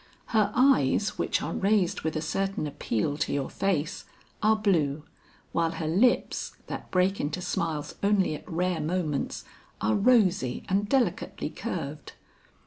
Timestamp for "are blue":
4.41-5.03